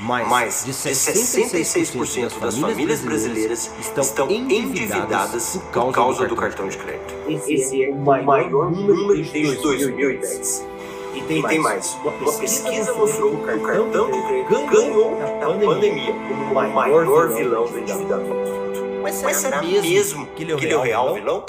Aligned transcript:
mais 0.00 0.64
de 0.64 0.72
66% 0.72 2.38
das 2.38 2.56
famílias 2.56 3.00
brasileiras 3.00 3.70
estão 3.80 4.30
endividadas 4.30 5.60
por 5.72 5.92
causa 5.92 6.26
do 6.26 6.36
cartão 6.36 6.68
de 6.68 6.78
crédito. 6.78 7.14
Esse 7.48 7.84
é 7.84 7.90
o 7.90 7.96
maior 7.96 8.70
número 8.70 9.22
desde 9.30 9.56
2010. 9.56 10.66
E 11.14 11.22
tem, 11.22 11.40
e 11.40 11.42
tem 11.42 11.58
mais. 11.58 11.96
Uma 12.04 12.32
pesquisa 12.38 12.94
mostrou 12.94 13.36
que 13.38 13.50
o 13.50 13.60
cartão 13.60 14.10
de 14.10 14.22
crédito 14.22 14.66
ganhou 14.70 15.18
na 15.18 15.26
pandemia 15.26 16.12
como 16.12 16.44
o 16.52 16.74
maior 16.74 17.28
vilão 17.34 17.66
do 17.66 17.78
endividamento. 17.78 18.68
Mas 19.02 19.14
será, 19.16 19.28
Mas 19.28 19.36
será 19.38 19.62
mesmo 19.62 20.26
que 20.36 20.42
ele 20.44 20.52
é 20.52 20.76
o 20.76 20.80
real 20.80 21.14
vilão? 21.14 21.44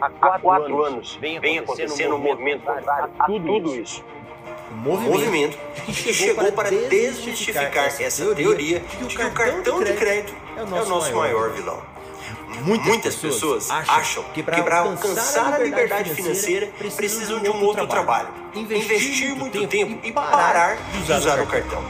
Há 0.00 0.08
quatro, 0.08 0.40
quatro 0.40 0.84
anos, 0.84 1.18
vem 1.20 1.36
acontecendo, 1.36 1.62
acontecendo 1.62 2.14
um 2.14 2.18
movimento 2.18 2.62
contrário 2.62 3.10
a 3.18 3.24
tudo, 3.26 3.46
tudo 3.46 3.76
isso. 3.76 4.02
Um 4.72 4.76
movimento, 4.76 5.10
movimento 5.10 5.58
que 5.84 5.92
chegou, 5.92 6.14
chegou 6.14 6.52
para 6.52 6.70
desmistificar 6.70 7.86
essa 7.86 8.34
teoria 8.34 8.80
de 8.80 9.16
que 9.16 9.22
o 9.22 9.30
cartão 9.32 9.82
de 9.82 9.92
crédito 9.92 10.34
é 10.56 10.62
o 10.62 10.66
nosso, 10.66 10.82
é 10.82 10.86
o 10.86 10.88
nosso 10.88 11.14
maior, 11.14 11.40
maior 11.40 11.50
vilão. 11.52 11.82
Muitas, 12.62 12.86
Muitas 12.86 13.16
pessoas 13.16 13.70
acham 13.70 14.22
que 14.34 14.42
para 14.42 14.80
alcançar 14.80 15.54
a 15.54 15.58
liberdade 15.58 16.14
financeira 16.14 16.68
precisam 16.94 17.40
de 17.40 17.48
um 17.48 17.62
outro 17.64 17.86
trabalho, 17.86 18.28
investir 18.54 19.34
muito 19.34 19.66
tempo 19.66 19.98
e 20.02 20.12
parar 20.12 20.76
de 20.76 21.12
usar 21.12 21.40
o 21.40 21.46
cartão. 21.46 21.82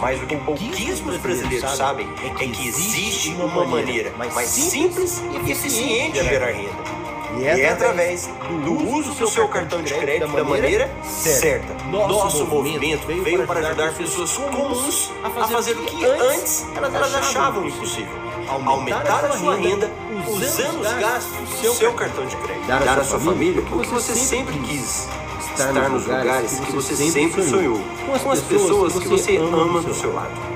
Mas 0.00 0.20
o 0.20 0.26
que 0.26 0.36
pouquíssimos 0.36 1.16
brasileiros 1.18 1.70
sabem 1.70 2.08
é 2.24 2.30
que 2.30 2.68
existe 2.68 3.30
uma 3.30 3.64
maneira 3.64 4.10
mais 4.16 4.48
simples 4.48 5.22
e 5.32 5.50
eficiente 5.50 6.12
de 6.18 6.24
gerar 6.24 6.50
renda. 6.50 6.95
E 7.38 7.46
é, 7.46 7.58
e 7.58 7.66
através 7.66 8.28
do 8.64 8.72
uso 8.72 9.12
do 9.12 9.28
seu 9.28 9.46
cartão 9.48 9.82
de 9.82 9.92
crédito 9.92 10.32
da 10.32 10.44
maneira 10.44 10.90
certa. 11.04 11.74
Nosso 11.84 12.46
movimento 12.46 13.06
veio 13.06 13.46
para 13.46 13.60
ajudar 13.60 13.94
pessoas 13.94 14.32
comuns 14.32 15.12
a 15.22 15.30
fazer 15.30 15.72
o 15.72 15.84
que 15.84 16.04
antes 16.04 16.66
elas 16.74 17.14
achavam 17.14 17.66
impossível. 17.66 18.26
Aumentar 18.48 19.24
a 19.24 19.32
sua 19.32 19.56
renda 19.56 19.90
usando 20.28 20.80
os 20.80 20.92
gastos 20.92 21.60
do 21.60 21.74
seu 21.74 21.92
cartão 21.92 22.26
de 22.26 22.36
crédito. 22.36 22.66
Dar 22.66 22.98
à 22.98 23.04
sua 23.04 23.18
família 23.18 23.60
o 23.60 23.80
que 23.80 23.88
você 23.88 24.14
sempre 24.14 24.58
quis. 24.60 25.08
Estar 25.40 25.88
nos 25.88 26.06
lugares 26.06 26.60
que 26.60 26.72
você 26.72 26.94
sempre 26.96 27.42
sonhou. 27.42 27.80
Com 28.22 28.30
as 28.30 28.40
pessoas 28.40 28.92
que 28.94 29.08
você 29.08 29.36
ama 29.36 29.80
do 29.82 29.94
seu 29.94 30.14
lado 30.14 30.55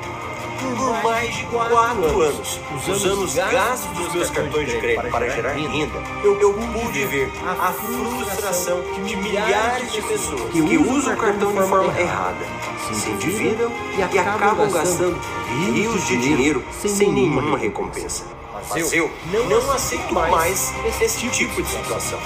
por 0.61 1.03
mais 1.03 1.34
de 1.34 1.44
quatro 1.44 2.22
anos, 2.22 2.61
usando 2.86 3.25
os 3.25 3.34
gastos 3.34 3.91
dos 3.98 4.14
meus 4.14 4.30
cartões 4.30 4.69
de 4.69 4.78
crédito 4.78 5.11
para 5.11 5.28
gerar 5.30 5.53
renda, 5.53 6.03
eu, 6.22 6.55
pude 6.72 7.05
ver 7.06 7.33
a 7.47 7.72
frustração 7.72 8.83
de 9.05 9.16
milhares 9.16 9.92
de 9.92 10.03
pessoas 10.03 10.50
que 10.53 10.61
usam 10.61 11.14
o 11.14 11.16
cartão 11.16 11.53
de 11.53 11.69
forma 11.69 12.00
errada, 12.00 12.44
se 12.92 13.11
endividam 13.11 13.72
e 13.97 14.03
acabam 14.03 14.70
gastando 14.70 15.19
rios 15.48 16.06
de 16.06 16.16
dinheiro 16.16 16.64
sem 16.83 17.12
nenhuma 17.12 17.56
recompensa. 17.56 18.25
Mas 18.69 18.92
eu 18.92 19.11
não 19.48 19.72
aceito 19.72 20.12
mais 20.12 20.72
esse 21.00 21.28
tipo 21.31 21.62
de 21.62 21.69
situação. 21.69 22.19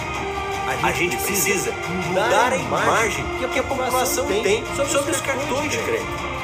A 0.82 0.92
gente 0.92 1.16
precisa 1.18 1.72
mudar 2.08 2.52
a 2.52 2.56
imagem 2.56 3.24
que 3.52 3.58
a 3.58 3.62
população 3.62 4.26
tem 4.26 4.64
sobre 4.74 5.10
os 5.10 5.20
cartões 5.20 5.70
de 5.70 5.78
crédito. 5.78 6.34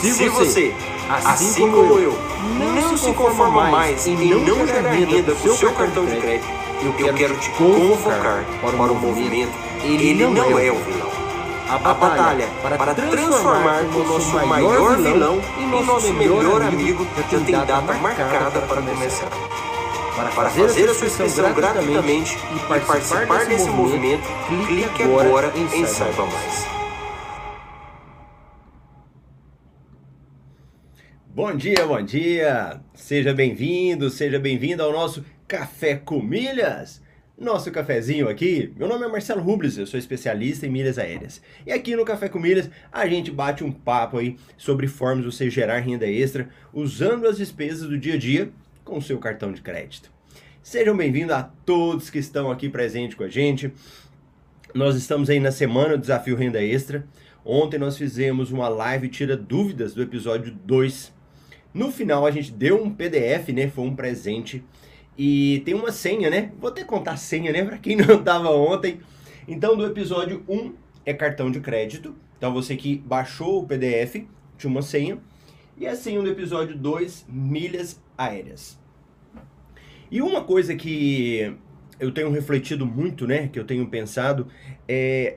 Se 0.00 0.28
você 0.28 0.74
assim, 1.08 1.28
assim 1.28 1.70
como 1.70 1.98
eu, 1.98 2.18
não 2.74 2.96
se 2.96 3.12
conforma 3.12 3.68
mais 3.70 4.06
em 4.06 4.16
não 4.16 4.66
gerar 4.66 4.90
renda 4.90 5.34
com 5.34 5.48
o 5.48 5.56
seu 5.56 5.72
cartão 5.72 6.04
de 6.06 6.16
crédito, 6.16 6.48
eu 6.82 7.14
quero 7.14 7.36
te 7.36 7.50
convocar 7.50 8.44
para 8.60 8.92
o 8.92 8.94
movimento. 8.94 9.52
Ele 9.82 10.26
Não 10.26 10.58
é, 10.58 10.66
é 10.66 10.72
o 10.72 10.76
Vilão. 10.76 11.06
A 11.68 11.78
batalha 11.78 12.48
para 12.62 12.94
transformar 12.94 13.82
o 13.82 14.04
nosso 14.04 14.46
maior 14.46 14.96
vilão 14.98 15.40
em 15.58 15.66
nosso 15.66 16.12
melhor 16.12 16.62
amigo. 16.62 17.06
já 17.30 17.40
tem 17.40 17.54
data 17.64 17.92
marcada 17.94 18.60
para 18.60 18.82
começar. 18.82 19.28
Para 20.14 20.50
fazer 20.50 20.88
a 20.88 20.94
sua 20.94 21.06
inscrição 21.08 21.52
gratuitamente 21.52 22.38
e 22.54 22.58
participar 22.60 23.44
desse 23.46 23.68
movimento, 23.68 24.22
clique 24.66 25.02
agora 25.02 25.52
em 25.56 25.86
Saiba 25.86 26.24
Mais. 26.24 26.75
Bom 31.36 31.54
dia, 31.54 31.86
bom 31.86 32.00
dia! 32.00 32.80
Seja 32.94 33.34
bem-vindo, 33.34 34.08
seja 34.08 34.38
bem-vindo 34.38 34.82
ao 34.82 34.90
nosso 34.90 35.22
Café 35.46 35.94
com 35.94 36.22
Milhas. 36.22 37.02
Nosso 37.38 37.70
cafezinho 37.70 38.26
aqui, 38.26 38.72
meu 38.74 38.88
nome 38.88 39.04
é 39.04 39.08
Marcelo 39.08 39.42
Rubles, 39.42 39.76
eu 39.76 39.86
sou 39.86 40.00
especialista 40.00 40.66
em 40.66 40.70
milhas 40.70 40.96
aéreas. 40.98 41.42
E 41.66 41.72
aqui 41.72 41.94
no 41.94 42.06
Café 42.06 42.30
com 42.30 42.38
Milhas 42.38 42.70
a 42.90 43.06
gente 43.06 43.30
bate 43.30 43.62
um 43.62 43.70
papo 43.70 44.16
aí 44.16 44.38
sobre 44.56 44.88
formas 44.88 45.26
de 45.26 45.30
você 45.30 45.50
gerar 45.50 45.80
renda 45.80 46.06
extra 46.06 46.48
usando 46.72 47.28
as 47.28 47.36
despesas 47.36 47.86
do 47.86 47.98
dia 47.98 48.14
a 48.14 48.18
dia 48.18 48.50
com 48.82 48.96
o 48.96 49.02
seu 49.02 49.18
cartão 49.18 49.52
de 49.52 49.60
crédito. 49.60 50.10
Sejam 50.62 50.96
bem-vindos 50.96 51.36
a 51.36 51.42
todos 51.42 52.08
que 52.08 52.18
estão 52.18 52.50
aqui 52.50 52.70
presentes 52.70 53.14
com 53.14 53.24
a 53.24 53.28
gente. 53.28 53.70
Nós 54.74 54.96
estamos 54.96 55.28
aí 55.28 55.38
na 55.38 55.52
semana 55.52 55.98
do 55.98 56.00
Desafio 56.00 56.34
Renda 56.34 56.64
Extra. 56.64 57.06
Ontem 57.44 57.76
nós 57.76 57.98
fizemos 57.98 58.50
uma 58.50 58.70
live 58.70 59.10
tira 59.10 59.36
dúvidas 59.36 59.92
do 59.92 60.02
episódio 60.02 60.50
2 60.64 61.14
no 61.76 61.92
final 61.92 62.24
a 62.24 62.30
gente 62.30 62.50
deu 62.50 62.82
um 62.82 62.90
PDF, 62.90 63.50
né? 63.50 63.68
Foi 63.68 63.84
um 63.84 63.94
presente. 63.94 64.64
E 65.16 65.60
tem 65.66 65.74
uma 65.74 65.92
senha, 65.92 66.30
né? 66.30 66.50
Vou 66.58 66.70
até 66.70 66.82
contar 66.82 67.12
a 67.12 67.16
senha, 67.18 67.52
né? 67.52 67.62
Para 67.66 67.76
quem 67.76 67.96
não 67.96 68.22
tava 68.22 68.50
ontem. 68.50 69.00
Então, 69.46 69.76
do 69.76 69.84
episódio 69.84 70.42
1 70.48 70.72
é 71.04 71.12
cartão 71.12 71.50
de 71.50 71.60
crédito. 71.60 72.16
Então, 72.38 72.52
você 72.52 72.76
que 72.76 72.96
baixou 72.96 73.62
o 73.62 73.66
PDF, 73.66 74.24
tinha 74.56 74.70
uma 74.70 74.80
senha. 74.80 75.18
E 75.76 75.86
a 75.86 75.94
senha 75.94 76.22
do 76.22 76.30
episódio 76.30 76.74
2, 76.74 77.26
milhas 77.28 78.02
aéreas. 78.16 78.78
E 80.10 80.22
uma 80.22 80.42
coisa 80.42 80.74
que 80.74 81.54
eu 82.00 82.10
tenho 82.10 82.30
refletido 82.30 82.86
muito, 82.86 83.26
né? 83.26 83.48
Que 83.48 83.58
eu 83.58 83.64
tenho 83.64 83.86
pensado 83.86 84.48
é. 84.88 85.36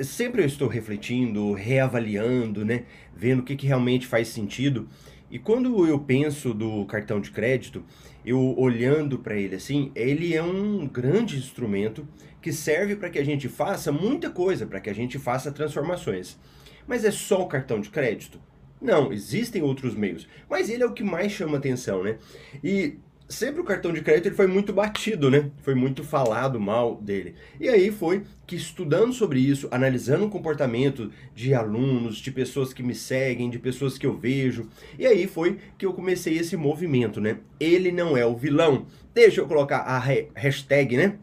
Sempre 0.00 0.42
eu 0.42 0.46
estou 0.46 0.68
refletindo, 0.68 1.52
reavaliando, 1.54 2.64
né? 2.64 2.84
Vendo 3.16 3.40
o 3.40 3.42
que, 3.42 3.56
que 3.56 3.66
realmente 3.66 4.06
faz 4.06 4.28
sentido. 4.28 4.86
E 5.30 5.38
quando 5.38 5.86
eu 5.86 5.98
penso 5.98 6.54
do 6.54 6.84
cartão 6.86 7.20
de 7.20 7.30
crédito, 7.30 7.84
eu 8.24 8.54
olhando 8.58 9.18
para 9.18 9.36
ele 9.36 9.56
assim, 9.56 9.92
ele 9.94 10.34
é 10.34 10.42
um 10.42 10.86
grande 10.86 11.36
instrumento 11.36 12.06
que 12.40 12.52
serve 12.52 12.96
para 12.96 13.10
que 13.10 13.18
a 13.18 13.24
gente 13.24 13.48
faça 13.48 13.92
muita 13.92 14.30
coisa, 14.30 14.66
para 14.66 14.80
que 14.80 14.88
a 14.88 14.94
gente 14.94 15.18
faça 15.18 15.52
transformações. 15.52 16.38
Mas 16.86 17.04
é 17.04 17.10
só 17.10 17.42
o 17.42 17.48
cartão 17.48 17.80
de 17.80 17.90
crédito? 17.90 18.40
Não, 18.80 19.12
existem 19.12 19.60
outros 19.60 19.94
meios, 19.94 20.28
mas 20.48 20.70
ele 20.70 20.82
é 20.82 20.86
o 20.86 20.92
que 20.92 21.02
mais 21.02 21.32
chama 21.32 21.58
atenção, 21.58 22.02
né? 22.02 22.16
E 22.62 22.96
sempre 23.28 23.60
o 23.60 23.64
cartão 23.64 23.92
de 23.92 24.00
crédito 24.00 24.26
ele 24.26 24.34
foi 24.34 24.46
muito 24.46 24.72
batido, 24.72 25.30
né? 25.30 25.50
Foi 25.62 25.74
muito 25.74 26.02
falado 26.02 26.58
mal 26.58 26.96
dele. 26.96 27.34
E 27.60 27.68
aí 27.68 27.90
foi 27.90 28.24
que 28.46 28.56
estudando 28.56 29.12
sobre 29.12 29.38
isso, 29.40 29.68
analisando 29.70 30.24
o 30.24 30.30
comportamento 30.30 31.12
de 31.34 31.52
alunos, 31.52 32.16
de 32.16 32.30
pessoas 32.30 32.72
que 32.72 32.82
me 32.82 32.94
seguem, 32.94 33.50
de 33.50 33.58
pessoas 33.58 33.98
que 33.98 34.06
eu 34.06 34.16
vejo, 34.16 34.68
e 34.98 35.06
aí 35.06 35.26
foi 35.26 35.58
que 35.76 35.84
eu 35.84 35.92
comecei 35.92 36.38
esse 36.38 36.56
movimento, 36.56 37.20
né? 37.20 37.38
Ele 37.60 37.92
não 37.92 38.16
é 38.16 38.24
o 38.24 38.36
vilão. 38.36 38.86
Deixa 39.12 39.40
eu 39.40 39.46
colocar 39.46 39.78
a 39.78 39.98
hashtag, 39.98 40.96
né? 40.96 41.18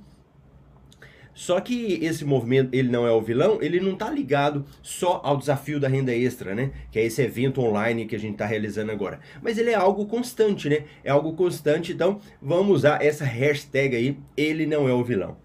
Só 1.36 1.60
que 1.60 2.00
esse 2.02 2.24
movimento, 2.24 2.74
ele 2.74 2.88
não 2.90 3.06
é 3.06 3.12
o 3.12 3.22
vilão, 3.22 3.60
ele 3.62 3.82
não 3.82 3.92
está 3.92 4.10
ligado 4.10 4.66
só 4.82 5.20
ao 5.22 5.36
desafio 5.36 5.82
da 5.82 5.90
renda 5.90 6.16
extra, 6.16 6.56
né? 6.56 6.72
Que 6.90 6.98
é 6.98 7.04
esse 7.04 7.22
evento 7.22 7.60
online 7.60 8.06
que 8.06 8.16
a 8.16 8.20
gente 8.20 8.36
está 8.36 8.46
realizando 8.46 8.90
agora. 8.90 9.20
Mas 9.42 9.58
ele 9.58 9.70
é 9.70 9.76
algo 9.76 10.06
constante, 10.06 10.70
né? 10.70 10.86
É 11.04 11.12
algo 11.12 11.34
constante, 11.34 11.92
então 11.92 12.22
vamos 12.42 12.78
usar 12.78 13.04
essa 13.04 13.26
hashtag 13.26 13.98
aí, 13.98 14.18
ele 14.38 14.66
não 14.66 14.88
é 14.88 14.94
o 14.94 15.04
vilão. 15.04 15.36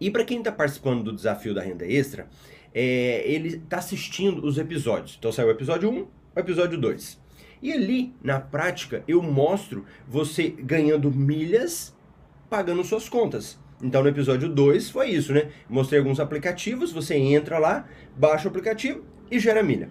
E 0.00 0.12
para 0.12 0.24
quem 0.24 0.38
está 0.38 0.52
participando 0.52 1.02
do 1.02 1.12
desafio 1.12 1.52
da 1.52 1.60
renda 1.60 1.84
extra, 1.84 2.28
é, 2.72 3.24
ele 3.28 3.56
está 3.56 3.78
assistindo 3.78 4.46
os 4.46 4.58
episódios. 4.58 5.16
Então 5.18 5.32
saiu 5.32 5.48
o 5.48 5.50
episódio 5.50 5.90
1, 5.90 6.02
o 6.02 6.08
episódio 6.36 6.78
2. 6.78 7.20
E 7.60 7.72
ali, 7.72 8.14
na 8.22 8.38
prática, 8.38 9.02
eu 9.08 9.20
mostro 9.20 9.84
você 10.06 10.48
ganhando 10.48 11.10
milhas 11.10 11.92
pagando 12.48 12.84
suas 12.84 13.08
contas. 13.08 13.58
Então 13.82 14.02
no 14.02 14.08
episódio 14.08 14.48
2 14.48 14.90
foi 14.90 15.10
isso, 15.10 15.32
né? 15.32 15.48
Mostrei 15.68 16.00
alguns 16.00 16.18
aplicativos, 16.18 16.92
você 16.92 17.14
entra 17.16 17.58
lá, 17.58 17.86
baixa 18.16 18.46
o 18.46 18.50
aplicativo 18.50 19.04
e 19.30 19.38
gera 19.38 19.62
milha. 19.62 19.88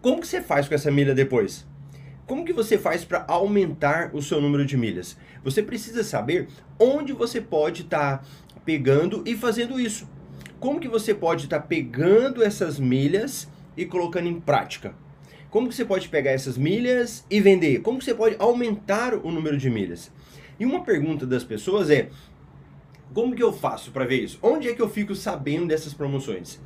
Como 0.00 0.20
que 0.20 0.26
você 0.26 0.40
faz 0.40 0.68
com 0.68 0.74
essa 0.74 0.90
milha 0.90 1.14
depois? 1.14 1.66
Como 2.26 2.44
que 2.44 2.52
você 2.52 2.78
faz 2.78 3.04
para 3.04 3.24
aumentar 3.28 4.10
o 4.14 4.22
seu 4.22 4.40
número 4.40 4.64
de 4.64 4.76
milhas? 4.76 5.18
Você 5.44 5.62
precisa 5.62 6.02
saber 6.02 6.48
onde 6.78 7.12
você 7.12 7.40
pode 7.40 7.82
estar 7.82 8.18
tá 8.18 8.24
pegando 8.64 9.22
e 9.26 9.36
fazendo 9.36 9.78
isso. 9.78 10.08
Como 10.58 10.80
que 10.80 10.88
você 10.88 11.12
pode 11.12 11.44
estar 11.44 11.60
tá 11.60 11.66
pegando 11.66 12.42
essas 12.42 12.78
milhas 12.78 13.48
e 13.76 13.84
colocando 13.84 14.28
em 14.28 14.40
prática? 14.40 14.94
Como 15.50 15.68
que 15.68 15.74
você 15.74 15.84
pode 15.84 16.08
pegar 16.08 16.30
essas 16.30 16.56
milhas 16.56 17.26
e 17.28 17.38
vender? 17.38 17.80
Como 17.80 17.98
que 17.98 18.04
você 18.04 18.14
pode 18.14 18.36
aumentar 18.38 19.14
o 19.14 19.30
número 19.30 19.58
de 19.58 19.68
milhas? 19.68 20.10
E 20.58 20.64
uma 20.64 20.82
pergunta 20.82 21.26
das 21.26 21.44
pessoas 21.44 21.90
é: 21.90 22.08
Como 23.12 23.34
que 23.34 23.42
eu 23.42 23.52
faço 23.52 23.90
para 23.90 24.04
ver 24.04 24.22
isso? 24.22 24.38
Onde 24.42 24.68
é 24.68 24.74
que 24.74 24.82
eu 24.82 24.88
fico 24.88 25.14
sabendo 25.14 25.66
dessas 25.66 25.94
promoções? 25.94 26.60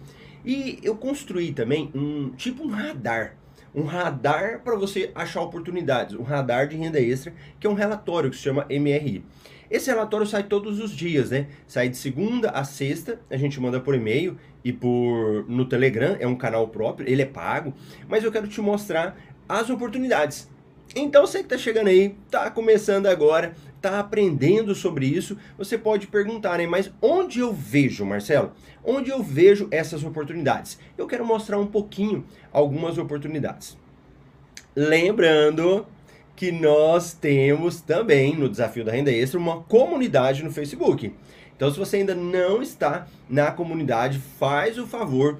E 0.44 0.78
eu 0.82 0.96
construí 0.96 1.52
também 1.52 1.90
um 1.94 2.30
tipo 2.30 2.62
um 2.62 2.68
radar 2.68 3.36
um 3.76 3.82
radar 3.82 4.62
para 4.64 4.74
você 4.74 5.10
achar 5.14 5.42
oportunidades, 5.42 6.16
um 6.16 6.22
radar 6.22 6.66
de 6.66 6.76
renda 6.76 6.98
extra, 6.98 7.34
que 7.60 7.66
é 7.66 7.70
um 7.70 7.74
relatório 7.74 8.30
que 8.30 8.36
se 8.36 8.42
chama 8.42 8.66
MRI. 8.70 9.22
Esse 9.70 9.90
relatório 9.90 10.26
sai 10.26 10.44
todos 10.44 10.80
os 10.80 10.92
dias, 10.92 11.30
né? 11.30 11.48
Sai 11.66 11.90
de 11.90 11.96
segunda 11.96 12.50
a 12.50 12.64
sexta, 12.64 13.20
a 13.28 13.36
gente 13.36 13.60
manda 13.60 13.78
por 13.78 13.94
e-mail 13.94 14.38
e 14.64 14.72
por 14.72 15.44
no 15.46 15.66
Telegram, 15.66 16.16
é 16.18 16.26
um 16.26 16.36
canal 16.36 16.68
próprio, 16.68 17.06
ele 17.06 17.20
é 17.20 17.26
pago, 17.26 17.74
mas 18.08 18.24
eu 18.24 18.32
quero 18.32 18.48
te 18.48 18.60
mostrar 18.62 19.18
as 19.46 19.68
oportunidades. 19.68 20.48
Então 20.94 21.26
você 21.26 21.38
que 21.38 21.44
está 21.44 21.58
chegando 21.58 21.88
aí, 21.88 22.16
está 22.26 22.50
começando 22.50 23.06
agora, 23.06 23.54
está 23.86 24.00
aprendendo 24.00 24.74
sobre 24.74 25.06
isso, 25.06 25.36
você 25.56 25.78
pode 25.78 26.06
perguntar, 26.06 26.58
né? 26.58 26.66
Mas 26.66 26.90
onde 27.00 27.40
eu 27.40 27.52
vejo, 27.52 28.04
Marcelo? 28.04 28.52
Onde 28.84 29.10
eu 29.10 29.22
vejo 29.22 29.68
essas 29.70 30.04
oportunidades? 30.04 30.78
Eu 30.98 31.06
quero 31.06 31.24
mostrar 31.24 31.58
um 31.58 31.66
pouquinho 31.66 32.24
algumas 32.52 32.98
oportunidades. 32.98 33.76
Lembrando 34.74 35.86
que 36.34 36.52
nós 36.52 37.14
temos 37.14 37.80
também 37.80 38.36
no 38.36 38.48
Desafio 38.48 38.84
da 38.84 38.92
Renda 38.92 39.10
Extra 39.10 39.40
uma 39.40 39.62
comunidade 39.62 40.42
no 40.42 40.52
Facebook. 40.52 41.12
Então, 41.56 41.70
se 41.70 41.78
você 41.78 41.98
ainda 41.98 42.14
não 42.14 42.60
está 42.60 43.06
na 43.30 43.50
comunidade, 43.50 44.20
faz 44.38 44.78
o 44.78 44.86
favor 44.86 45.38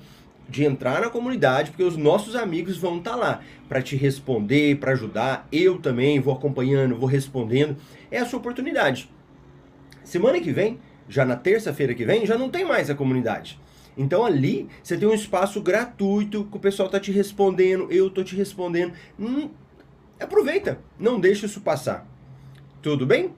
de 0.48 0.64
entrar 0.64 1.00
na 1.00 1.10
comunidade, 1.10 1.70
porque 1.70 1.82
os 1.82 1.96
nossos 1.96 2.36
amigos 2.36 2.78
vão 2.78 2.98
estar 2.98 3.12
tá 3.12 3.16
lá 3.16 3.40
para 3.68 3.82
te 3.82 3.96
responder, 3.96 4.78
para 4.78 4.92
ajudar. 4.92 5.46
Eu 5.50 5.78
também 5.78 6.20
vou 6.20 6.32
acompanhando, 6.32 6.96
vou 6.96 7.08
respondendo. 7.08 7.76
É 8.10 8.18
a 8.18 8.26
sua 8.26 8.38
oportunidade. 8.38 9.10
Semana 10.04 10.40
que 10.40 10.52
vem, 10.52 10.78
já 11.08 11.24
na 11.24 11.36
terça-feira 11.36 11.94
que 11.94 12.04
vem, 12.04 12.26
já 12.26 12.38
não 12.38 12.48
tem 12.48 12.64
mais 12.64 12.90
a 12.90 12.94
comunidade. 12.94 13.58
Então 13.96 14.24
ali 14.24 14.68
você 14.82 14.96
tem 14.96 15.08
um 15.08 15.14
espaço 15.14 15.60
gratuito 15.60 16.44
que 16.44 16.56
o 16.56 16.60
pessoal 16.60 16.88
tá 16.88 17.00
te 17.00 17.10
respondendo, 17.10 17.90
eu 17.90 18.10
tô 18.10 18.22
te 18.22 18.36
respondendo. 18.36 18.92
Hum, 19.18 19.48
aproveita, 20.20 20.78
não 20.98 21.18
deixa 21.18 21.46
isso 21.46 21.60
passar. 21.60 22.06
Tudo 22.82 23.06
bem? 23.06 23.32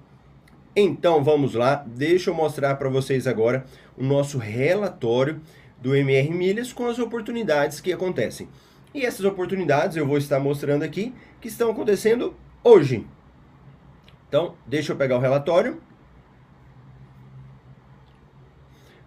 Então 0.75 1.23
vamos 1.23 1.55
lá, 1.55 1.85
deixa 1.87 2.31
eu 2.31 2.35
mostrar 2.35 2.77
para 2.77 2.89
vocês 2.89 3.27
agora 3.27 3.65
o 3.97 4.05
nosso 4.05 4.39
relatório 4.39 5.41
do 5.81 5.95
MR 5.95 6.31
Milhas 6.31 6.73
com 6.73 6.87
as 6.87 6.99
oportunidades 6.99 7.81
que 7.81 7.93
acontecem. 7.93 8.49
E 8.93 9.05
essas 9.05 9.25
oportunidades 9.25 9.97
eu 9.97 10.07
vou 10.07 10.19
estar 10.19 10.41
mostrando 10.41 10.83
aqui 10.83 11.15
que 11.41 11.49
estão 11.49 11.71
acontecendo 11.71 12.35
hoje. 12.65 13.07
Então, 14.29 14.55
deixa 14.67 14.93
eu 14.93 14.97
pegar 14.97 15.17
o 15.17 15.21
relatório. 15.21 15.81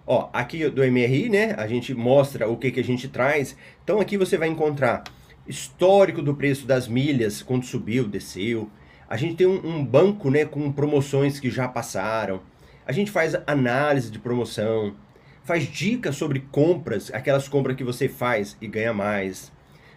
Ó, 0.05 0.29
aqui 0.33 0.67
do 0.69 0.83
MRI, 0.83 1.29
né, 1.29 1.53
a 1.57 1.67
gente 1.67 1.93
mostra 1.93 2.49
o 2.49 2.57
que, 2.57 2.71
que 2.71 2.79
a 2.79 2.83
gente 2.83 3.07
traz. 3.07 3.55
Então 3.83 3.99
aqui 3.99 4.17
você 4.17 4.37
vai 4.37 4.47
encontrar 4.47 5.03
histórico 5.47 6.21
do 6.21 6.35
preço 6.35 6.65
das 6.65 6.87
milhas, 6.87 7.41
quando 7.41 7.65
subiu, 7.65 8.07
desceu. 8.07 8.69
A 9.07 9.15
gente 9.15 9.35
tem 9.35 9.47
um, 9.47 9.65
um 9.65 9.85
banco, 9.85 10.29
né, 10.29 10.43
com 10.43 10.71
promoções 10.71 11.39
que 11.39 11.49
já 11.49 11.67
passaram. 11.67 12.41
A 12.85 12.91
gente 12.91 13.11
faz 13.11 13.35
análise 13.47 14.11
de 14.11 14.19
promoção 14.19 14.95
faz 15.43 15.63
dicas 15.65 16.15
sobre 16.15 16.39
compras, 16.51 17.11
aquelas 17.13 17.47
compras 17.47 17.75
que 17.75 17.83
você 17.83 18.07
faz 18.07 18.55
e 18.61 18.67
ganha 18.67 18.93
mais. 18.93 19.51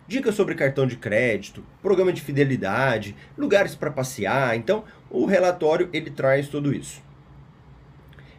Dicas 0.07 0.35
sobre 0.35 0.55
cartão 0.55 0.87
de 0.87 0.97
crédito, 0.97 1.65
programa 1.81 2.13
de 2.13 2.21
fidelidade, 2.21 3.17
lugares 3.39 3.75
para 3.75 3.91
passear. 3.91 4.55
Então, 4.57 4.85
o 5.11 5.25
relatório 5.25 5.89
ele 5.93 6.11
traz 6.11 6.49
tudo 6.49 6.75
isso. 6.75 7.03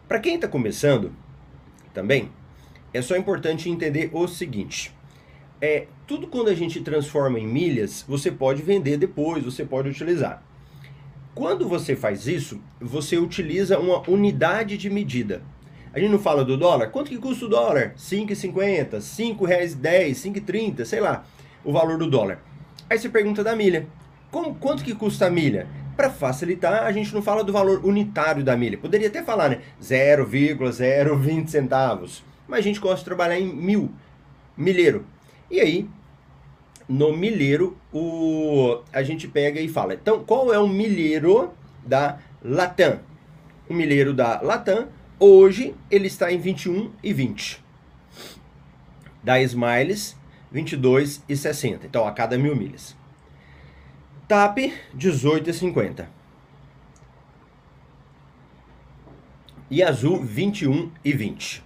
Para 0.07 0.19
quem 0.19 0.35
está 0.35 0.47
começando, 0.47 1.11
também 1.93 2.31
é 2.93 3.01
só 3.01 3.17
importante 3.17 3.69
entender 3.69 4.11
o 4.13 4.27
seguinte: 4.27 4.93
é 5.59 5.87
tudo 6.05 6.27
quando 6.27 6.49
a 6.49 6.53
gente 6.53 6.81
transforma 6.81 7.39
em 7.39 7.47
milhas, 7.47 8.05
você 8.07 8.31
pode 8.31 8.61
vender 8.61 8.97
depois, 8.97 9.43
você 9.43 9.65
pode 9.65 9.89
utilizar. 9.89 10.43
Quando 11.33 11.67
você 11.67 11.95
faz 11.95 12.27
isso, 12.27 12.61
você 12.79 13.17
utiliza 13.17 13.79
uma 13.79 14.07
unidade 14.09 14.77
de 14.77 14.89
medida. 14.89 15.41
A 15.91 15.99
gente 15.99 16.11
não 16.11 16.19
fala 16.19 16.45
do 16.45 16.55
dólar? 16.57 16.89
Quanto 16.91 17.09
que 17.09 17.17
custa 17.17 17.45
o 17.45 17.49
dólar? 17.49 17.93
5,50, 17.97 19.01
5 19.01 19.45
reais 19.45 19.73
10, 19.73 20.17
5,30, 20.17 20.85
sei 20.85 20.99
lá, 20.99 21.25
o 21.65 21.73
valor 21.73 21.97
do 21.97 22.09
dólar. 22.09 22.39
Aí 22.89 22.97
você 22.97 23.09
pergunta 23.09 23.43
da 23.43 23.55
milha. 23.55 23.87
Como, 24.31 24.55
quanto 24.55 24.83
que 24.83 24.95
custa 24.95 25.25
a 25.25 25.29
milha? 25.29 25.67
Para 25.97 26.09
facilitar, 26.09 26.83
a 26.83 26.91
gente 26.91 27.13
não 27.13 27.21
fala 27.21 27.43
do 27.43 27.51
valor 27.51 27.83
unitário 27.83 28.43
da 28.43 28.55
milha. 28.55 28.77
Poderia 28.77 29.07
até 29.07 29.23
falar, 29.23 29.49
né? 29.49 29.61
0,020 29.81 31.49
centavos. 31.49 32.23
Mas 32.47 32.59
a 32.59 32.63
gente 32.63 32.79
gosta 32.79 32.99
de 32.99 33.05
trabalhar 33.05 33.39
em 33.39 33.47
mil, 33.47 33.91
milheiro. 34.55 35.05
E 35.49 35.59
aí, 35.59 35.89
no 36.87 37.15
milheiro, 37.15 37.77
o, 37.91 38.81
a 38.93 39.01
gente 39.03 39.27
pega 39.27 39.59
e 39.59 39.67
fala. 39.67 39.93
Então, 39.93 40.23
qual 40.23 40.53
é 40.53 40.59
o 40.59 40.67
milheiro 40.67 41.51
da 41.85 42.19
Latam? 42.43 42.99
O 43.67 43.73
milheiro 43.73 44.13
da 44.13 44.39
Latam 44.41 44.87
Hoje 45.17 45.73
ele 45.89 46.07
está 46.07 46.29
em 46.29 46.37
21 46.37 46.91
e 47.01 47.13
20. 47.13 47.63
Da 49.23 49.41
Smiles, 49.41 50.17
22 50.55 51.21
e 51.27 51.35
60. 51.35 51.85
Então, 51.85 52.07
a 52.07 52.13
cada 52.13 52.37
mil 52.37 52.55
milhas. 52.55 52.95
TAP, 54.25 54.71
18 54.93 55.49
e 55.49 55.53
50. 55.53 56.09
Azul, 59.85 60.23
21 60.23 60.89
e 61.03 61.11
20. 61.11 61.61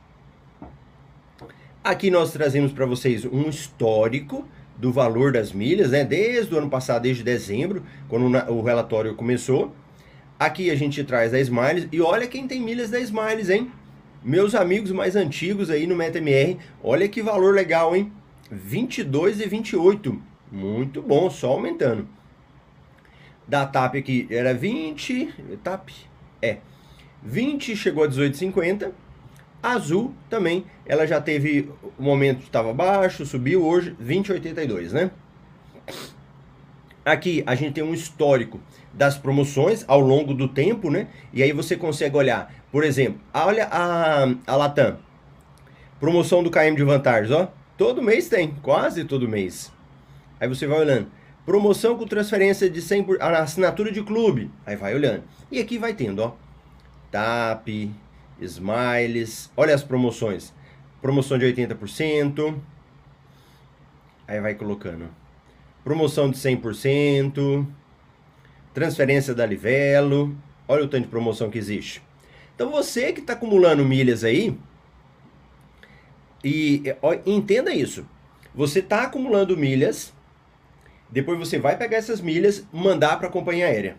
Aqui 1.84 2.10
nós 2.10 2.32
trazemos 2.32 2.72
para 2.72 2.88
vocês 2.88 3.26
um 3.26 3.48
histórico 3.48 4.48
do 4.76 4.92
valor 4.92 5.34
das 5.34 5.52
milhas, 5.52 5.92
né? 5.92 6.04
Desde 6.04 6.56
o 6.56 6.58
ano 6.58 6.70
passado, 6.70 7.04
desde 7.04 7.22
dezembro, 7.22 7.84
quando 8.08 8.26
o 8.52 8.64
relatório 8.64 9.14
começou. 9.14 9.72
Aqui 10.40 10.72
a 10.72 10.76
gente 10.76 11.04
traz 11.04 11.32
a 11.32 11.40
Smiles 11.40 11.88
e 11.92 12.02
olha 12.02 12.26
quem 12.26 12.48
tem 12.48 12.60
milhas 12.60 12.90
da 12.90 13.00
Smiles, 13.00 13.52
hein? 13.52 13.72
Meus 14.24 14.56
amigos 14.56 14.92
mais 14.92 15.16
antigos 15.16 15.70
aí 15.70 15.86
no 15.86 15.96
MetaMR, 15.96 16.58
olha 16.84 17.08
que 17.08 17.22
valor 17.22 17.54
legal, 17.54 17.96
hein? 17.96 18.12
22 18.52 19.42
e 19.42 19.48
28. 19.48 20.22
Muito 20.52 21.02
bom, 21.02 21.30
só 21.30 21.52
aumentando. 21.52 22.08
Da 23.48 23.66
TAP 23.66 23.96
aqui 23.96 24.28
era 24.30 24.54
20, 24.54 25.34
TAP 25.64 25.90
é 26.42 26.58
20 27.24 27.76
chegou 27.76 28.04
a 28.04 28.08
18,50. 28.08 28.92
Azul 29.62 30.14
também, 30.30 30.66
ela 30.86 31.06
já 31.06 31.20
teve 31.20 31.70
o 31.98 32.02
momento 32.02 32.44
estava 32.44 32.74
baixo, 32.74 33.26
subiu 33.26 33.66
hoje 33.66 33.96
20,82, 34.02 34.92
né? 34.92 35.12
Aqui 37.04 37.44
a 37.46 37.56
gente 37.56 37.74
tem 37.74 37.84
um 37.84 37.94
histórico 37.94 38.60
das 38.94 39.18
promoções 39.18 39.84
ao 39.88 40.00
longo 40.00 40.34
do 40.34 40.48
tempo, 40.48 40.90
né? 40.90 41.08
E 41.34 41.44
aí 41.44 41.52
você 41.52 41.76
consegue 41.76 42.16
olhar, 42.16 42.54
por 42.72 42.84
exemplo, 42.84 43.20
olha 43.34 43.66
a, 43.66 44.24
a 44.48 44.56
Latam. 44.56 44.98
Promoção 46.00 46.42
do 46.42 46.50
KM 46.50 46.76
de 46.76 46.84
vantagens, 46.84 47.32
ó. 47.32 47.52
Todo 47.80 48.02
mês 48.02 48.28
tem, 48.28 48.54
quase 48.62 49.06
todo 49.06 49.28
mês. 49.28 49.72
Aí 50.40 50.48
você 50.50 50.68
vai 50.68 50.80
olhando. 50.80 51.08
Promoção 51.46 51.98
com 51.98 52.06
transferência 52.06 52.70
de 52.70 52.82
100 52.82 53.04
por, 53.04 53.22
a 53.22 53.40
assinatura 53.40 53.92
de 53.92 54.04
clube. 54.04 54.52
Aí 54.66 54.76
vai 54.76 54.94
olhando. 54.94 55.24
E 55.50 55.60
aqui 55.60 55.80
vai 55.80 55.94
tendo, 55.94 56.20
ó. 56.20 56.36
TAP, 57.10 57.90
Smiles. 58.42 59.50
Olha 59.56 59.74
as 59.74 59.82
promoções. 59.82 60.54
Promoção 61.02 61.38
de 61.38 61.46
80%. 61.46 62.56
Aí 64.28 64.42
vai 64.42 64.56
colocando. 64.56 65.10
Promoção 65.84 66.30
de 66.30 66.38
100% 66.38 67.66
transferência 68.74 69.34
da 69.34 69.46
Livelo. 69.46 70.36
Olha 70.68 70.84
o 70.84 70.88
tanto 70.88 71.04
de 71.04 71.10
promoção 71.10 71.50
que 71.50 71.58
existe. 71.58 72.02
Então 72.56 72.70
você 72.70 73.14
que 73.14 73.22
está 73.22 73.34
acumulando 73.34 73.86
milhas 73.86 74.24
aí, 74.24 74.58
e 76.44 76.96
ó, 77.02 77.16
entenda 77.26 77.74
isso. 77.74 78.06
Você 78.54 78.80
está 78.80 79.04
acumulando 79.04 79.58
milhas, 79.58 80.14
depois 81.10 81.38
você 81.38 81.60
vai 81.60 81.78
pegar 81.78 81.98
essas 81.98 82.22
milhas, 82.22 82.66
mandar 82.72 83.18
para 83.18 83.28
a 83.28 83.32
companhia 83.32 83.66
aérea. 83.66 83.98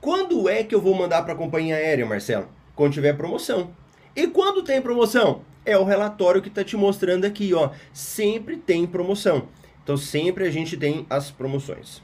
Quando 0.00 0.48
é 0.48 0.62
que 0.62 0.74
eu 0.74 0.80
vou 0.80 0.94
mandar 0.94 1.22
para 1.22 1.32
a 1.32 1.36
companhia 1.36 1.76
aérea, 1.76 2.06
Marcelo? 2.06 2.48
Quando 2.74 2.92
tiver 2.92 3.16
promoção. 3.16 3.70
E 4.14 4.26
quando 4.26 4.62
tem 4.62 4.80
promoção? 4.80 5.42
É 5.64 5.76
o 5.76 5.84
relatório 5.84 6.40
que 6.40 6.48
está 6.48 6.62
te 6.62 6.76
mostrando 6.76 7.24
aqui, 7.24 7.52
ó. 7.52 7.70
Sempre 7.92 8.56
tem 8.56 8.86
promoção. 8.86 9.48
Então 9.82 9.96
sempre 9.96 10.46
a 10.46 10.50
gente 10.50 10.76
tem 10.76 11.06
as 11.10 11.30
promoções. 11.30 12.02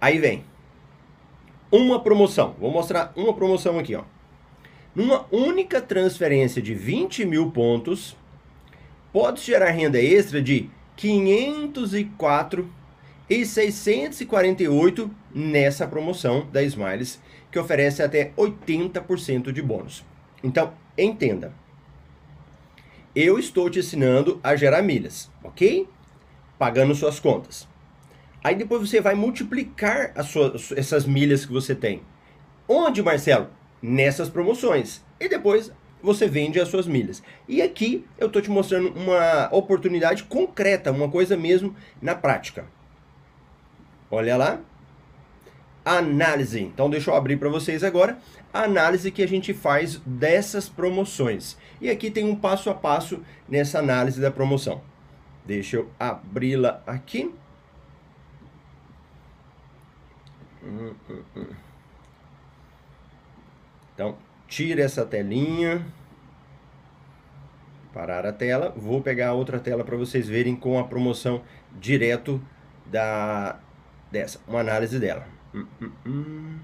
Aí 0.00 0.18
vem 0.18 0.44
uma 1.70 2.00
promoção. 2.00 2.54
Vou 2.58 2.70
mostrar 2.70 3.12
uma 3.16 3.34
promoção 3.34 3.78
aqui, 3.78 3.94
ó. 3.94 4.04
Numa 4.94 5.26
única 5.30 5.80
transferência 5.80 6.60
de 6.60 6.74
20 6.74 7.24
mil 7.24 7.50
pontos, 7.50 8.16
pode 9.12 9.40
gerar 9.40 9.70
renda 9.70 10.00
extra 10.00 10.42
de 10.42 10.68
504 10.96 12.68
e 13.30 13.44
648 13.44 15.10
nessa 15.34 15.86
promoção 15.86 16.48
da 16.50 16.62
Smiles, 16.62 17.20
que 17.50 17.58
oferece 17.58 18.02
até 18.02 18.32
80% 18.36 19.52
de 19.52 19.62
bônus. 19.62 20.04
Então, 20.42 20.72
entenda. 20.96 21.52
Eu 23.14 23.38
estou 23.38 23.68
te 23.68 23.78
ensinando 23.80 24.40
a 24.42 24.56
gerar 24.56 24.82
milhas, 24.82 25.30
ok? 25.42 25.88
Pagando 26.58 26.94
suas 26.94 27.20
contas. 27.20 27.68
Aí 28.42 28.54
depois 28.54 28.88
você 28.88 29.00
vai 29.00 29.14
multiplicar 29.14 30.12
as 30.14 30.26
suas, 30.26 30.72
essas 30.72 31.04
milhas 31.04 31.44
que 31.44 31.52
você 31.52 31.74
tem. 31.74 32.02
Onde, 32.68 33.02
Marcelo? 33.02 33.48
Nessas 33.80 34.28
promoções. 34.28 35.04
E 35.20 35.28
depois 35.28 35.72
você 36.02 36.28
vende 36.28 36.60
as 36.60 36.68
suas 36.68 36.86
milhas. 36.86 37.22
E 37.46 37.60
aqui 37.60 38.04
eu 38.18 38.28
estou 38.28 38.40
te 38.40 38.50
mostrando 38.50 38.88
uma 38.90 39.48
oportunidade 39.52 40.24
concreta, 40.24 40.92
uma 40.92 41.08
coisa 41.08 41.36
mesmo 41.36 41.74
na 42.00 42.14
prática. 42.14 42.66
Olha 44.10 44.36
lá. 44.36 44.60
Análise. 45.84 46.60
Então 46.60 46.90
deixa 46.90 47.10
eu 47.10 47.14
abrir 47.14 47.36
para 47.36 47.48
vocês 47.48 47.82
agora 47.82 48.18
a 48.52 48.62
análise 48.62 49.10
que 49.10 49.22
a 49.22 49.28
gente 49.28 49.52
faz 49.52 49.96
dessas 50.04 50.68
promoções. 50.68 51.56
E 51.80 51.90
aqui 51.90 52.10
tem 52.10 52.24
um 52.24 52.36
passo 52.36 52.70
a 52.70 52.74
passo 52.74 53.22
nessa 53.48 53.78
análise 53.78 54.20
da 54.20 54.30
promoção. 54.30 54.80
Deixa 55.44 55.76
eu 55.76 55.90
abri-la 55.98 56.82
aqui. 56.86 57.32
Hum, 60.62 60.94
hum, 61.08 61.22
hum. 61.36 61.67
Então, 63.98 64.16
tira 64.46 64.80
essa 64.80 65.04
telinha. 65.04 65.84
Parar 67.92 68.24
a 68.24 68.32
tela. 68.32 68.72
Vou 68.76 69.02
pegar 69.02 69.32
outra 69.32 69.58
tela 69.58 69.82
para 69.82 69.96
vocês 69.96 70.28
verem 70.28 70.54
com 70.54 70.78
a 70.78 70.84
promoção 70.84 71.42
direto 71.80 72.40
da 72.86 73.58
dessa, 74.08 74.38
uma 74.46 74.60
análise 74.60 75.00
dela. 75.00 75.26
Hum, 75.52 75.66
hum, 75.82 75.90
hum. 76.06 76.58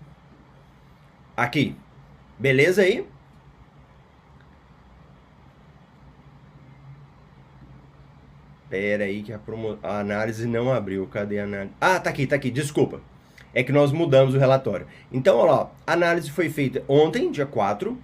Aqui. 1.36 1.74
Beleza 2.38 2.82
aí? 2.82 3.04
Pera 8.70 9.04
aí 9.04 9.24
que 9.24 9.32
a, 9.32 9.40
promo... 9.40 9.76
a 9.82 9.98
análise 9.98 10.46
não 10.46 10.72
abriu. 10.72 11.04
Cadê 11.08 11.40
a 11.40 11.44
análise? 11.44 11.74
Ah, 11.80 11.98
tá 11.98 12.10
aqui, 12.10 12.28
tá 12.28 12.36
aqui. 12.36 12.52
Desculpa. 12.52 13.00
É 13.54 13.62
que 13.62 13.72
nós 13.72 13.92
mudamos 13.92 14.34
o 14.34 14.38
relatório. 14.38 14.86
Então, 15.12 15.38
olha 15.38 15.52
lá. 15.52 15.70
A 15.86 15.92
análise 15.92 16.30
foi 16.30 16.50
feita 16.50 16.82
ontem, 16.88 17.30
dia 17.30 17.46
4. 17.46 17.96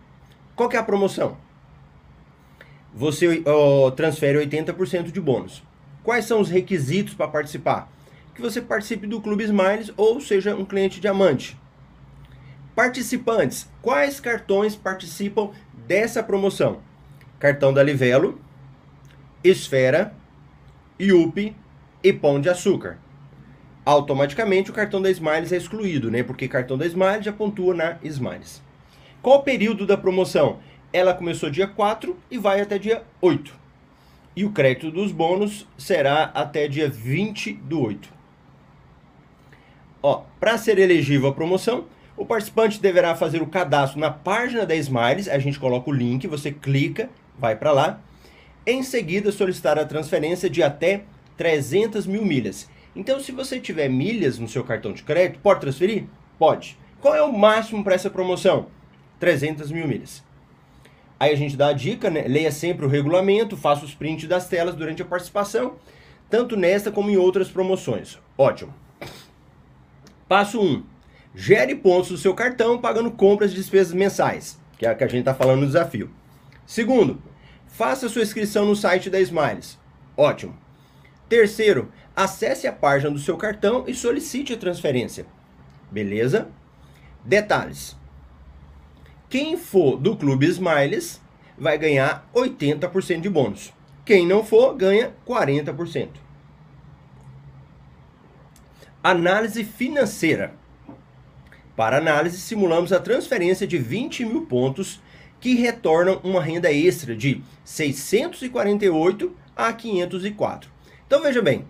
Qual 0.55 0.69
que 0.69 0.77
é 0.77 0.79
a 0.79 0.85
promoção? 0.85 1.37
Você 2.95 3.43
oh, 3.47 3.91
transfere 3.91 4.39
80% 4.39 5.11
de 5.11 5.21
bônus. 5.21 5.63
Quais 6.03 6.25
são 6.25 6.41
os 6.41 6.49
requisitos 6.49 7.15
para 7.15 7.29
participar? 7.29 7.91
Que 8.35 8.41
você 8.41 8.61
participe 8.61 9.07
do 9.07 9.21
Clube 9.21 9.45
Smiles 9.45 9.93
ou 9.97 10.21
seja 10.21 10.55
um 10.55 10.65
cliente 10.65 11.01
diamante. 11.01 11.59
Participantes, 12.75 13.69
quais 13.83 14.21
cartões 14.21 14.75
participam 14.75 15.51
dessa 15.87 16.23
promoção? 16.23 16.79
Cartão 17.39 17.73
da 17.73 17.83
Livelo, 17.83 18.41
Esfera, 19.43 20.15
IUP 20.99 21.55
e 22.03 22.13
Pão 22.13 22.41
de 22.41 22.49
Açúcar. 22.49 22.99
Automaticamente 23.85 24.71
o 24.71 24.75
cartão 24.75 25.01
da 25.01 25.11
Smiles 25.11 25.53
é 25.53 25.57
excluído, 25.57 26.11
né? 26.11 26.23
Porque 26.23 26.47
cartão 26.47 26.77
da 26.77 26.87
Smiles 26.87 27.25
já 27.25 27.33
pontua 27.33 27.75
na 27.75 27.97
Smiles. 28.03 28.63
Qual 29.23 29.39
o 29.39 29.43
período 29.43 29.87
da 29.87 29.97
promoção? 29.97 30.59
Ela 30.93 31.15
começou 31.15 31.51
dia 31.51 31.67
4 31.67 32.17
e 32.31 32.39
vai 32.39 32.61
até 32.61 32.79
dia 32.79 33.03
8. 33.21 33.55
E 34.37 34.45
o 34.45 34.53
crédito 34.53 34.91
dos 34.91 35.13
bônus 35.13 35.67
será 35.79 36.25
até 36.35 36.69
dia 36.69 36.89
20 36.89 37.53
do 37.55 37.81
8. 37.81 38.09
Ó, 40.03 40.23
para 40.39 40.57
ser 40.57 40.79
elegível 40.79 41.29
à 41.29 41.33
promoção, 41.33 41.87
o 42.17 42.25
participante 42.25 42.81
deverá 42.81 43.15
fazer 43.15 43.43
o 43.43 43.47
cadastro 43.47 43.99
na 43.99 44.11
página 44.11 44.67
da 44.67 44.75
Smiles, 44.75 45.29
a 45.29 45.39
gente 45.39 45.59
coloca 45.59 45.89
o 45.89 45.93
link, 45.93 46.27
você 46.27 46.51
clica, 46.53 47.09
vai 47.39 47.57
para 47.57 47.73
lá. 47.73 48.01
Em 48.67 48.83
seguida, 48.83 49.33
solicitar 49.33 49.79
a 49.79 49.85
transferência 49.85 50.49
de 50.49 50.63
até 50.63 51.03
300 51.37 52.07
mil 52.07 52.25
milhas. 52.25 52.69
Então, 52.95 53.21
se 53.21 53.33
você 53.33 53.61
tiver 53.61 53.89
milhas 53.89 54.39
no 54.39 54.49
seu 54.49 54.65
cartão 54.65 54.93
de 54.93 55.03
crédito, 55.03 55.41
pode 55.41 55.61
transferir? 55.61 56.05
Pode. 56.39 56.77
Qual 57.01 57.15
é 57.15 57.23
o 57.23 57.33
máximo 57.33 57.85
para 57.85 57.95
essa 57.95 58.11
promoção? 58.11 58.67
300 59.19 59.71
mil 59.71 59.87
milhas. 59.87 60.23
Aí 61.19 61.33
a 61.33 61.37
gente 61.37 61.57
dá 61.57 61.69
a 61.69 61.73
dica, 61.73 62.09
né? 62.09 62.23
leia 62.27 62.51
sempre 62.51 62.87
o 62.87 62.89
regulamento, 62.89 63.57
faça 63.57 63.85
os 63.85 63.95
prints 63.95 64.27
das 64.27 64.49
telas 64.49 64.75
durante 64.75 65.03
a 65.03 65.05
participação, 65.05 65.77
tanto 66.31 66.57
nesta 66.57 66.91
como 66.91 67.11
em 67.11 67.17
outras 67.17 67.49
promoções. 67.49 68.19
Ótimo. 68.39 68.75
Passo 70.27 70.61
1. 70.61 70.83
Gere 71.35 71.75
pontos 71.75 72.11
no 72.11 72.17
seu 72.17 72.35
cartão 72.35 72.79
pagando 72.79 73.11
compras 73.11 73.53
e 73.53 73.55
despesas 73.55 73.93
mensais, 73.93 74.59
que 74.79 74.87
é 74.87 74.89
a 74.89 74.95
que 74.95 75.05
a 75.05 75.09
gente 75.09 75.21
está 75.21 75.35
falando 75.35 75.61
no 75.61 75.67
desafio. 75.67 76.11
Segundo, 76.65 77.21
faça 77.67 78.09
sua 78.09 78.23
inscrição 78.23 78.65
no 78.65 78.75
site 78.75 79.11
da 79.11 79.21
Smiles. 79.21 79.79
Ótimo. 80.17 80.57
Terceiro, 81.29 81.93
acesse 82.15 82.67
a 82.67 82.73
página 82.73 83.11
do 83.11 83.19
seu 83.19 83.37
cartão 83.37 83.85
e 83.87 83.95
solicite 83.95 84.53
a 84.53 84.57
transferência. 84.57 85.27
Beleza? 85.91 86.49
Detalhes. 87.25 87.97
Quem 89.29 89.57
for 89.57 89.97
do 89.97 90.17
Clube 90.17 90.47
Smiles 90.47 91.21
vai 91.57 91.79
ganhar 91.79 92.29
80% 92.35 93.21
de 93.21 93.29
bônus. 93.29 93.73
Quem 94.05 94.27
não 94.27 94.45
for, 94.45 94.75
ganha 94.75 95.13
40%. 95.27 96.09
Análise 99.03 99.63
financeira. 99.65 100.55
Para 101.77 101.99
análise, 101.99 102.39
simulamos 102.39 102.93
a 102.93 103.01
transferência 103.01 103.67
de 103.67 103.79
20 103.79 104.25
mil 104.25 104.47
pontos 104.47 105.01
que 105.41 105.55
retornam 105.55 106.21
uma 106.23 106.43
renda 106.43 106.73
extra 106.73 107.17
de 107.17 107.43
648 107.65 109.35
a 109.57 109.73
504. 109.73 110.71
Então 111.07 111.23
veja 111.23 111.41
bem, 111.41 111.65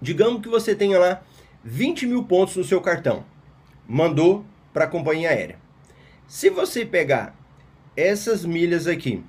digamos 0.00 0.42
que 0.42 0.48
você 0.48 0.74
tenha 0.74 0.98
lá 0.98 1.22
20 1.64 2.06
mil 2.06 2.24
pontos 2.24 2.56
no 2.56 2.64
seu 2.64 2.80
cartão, 2.80 3.24
mandou 3.86 4.44
para 4.72 4.84
a 4.84 4.88
companhia 4.88 5.30
aérea. 5.30 5.58
Se 6.26 6.48
você 6.48 6.84
pegar 6.86 7.34
essas 7.96 8.44
milhas 8.44 8.86
aqui 8.86 9.22